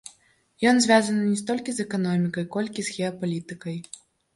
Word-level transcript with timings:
Ён 0.69 0.79
звязаны 0.85 1.21
не 1.27 1.37
столькі 1.43 1.71
з 1.77 1.85
эканомікай, 1.87 2.51
колькі 2.59 2.81
з 2.93 2.99
геапалітыкай. 2.99 3.83